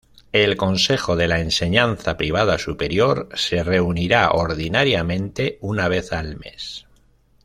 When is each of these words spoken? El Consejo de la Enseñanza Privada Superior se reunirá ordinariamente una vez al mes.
El 0.31 0.57
Consejo 0.57 1.15
de 1.15 1.27
la 1.27 1.41
Enseñanza 1.41 2.17
Privada 2.17 2.57
Superior 2.57 3.29
se 3.35 3.63
reunirá 3.63 4.31
ordinariamente 4.31 5.59
una 5.61 5.89
vez 5.89 6.11
al 6.11 6.37
mes. 6.39 6.87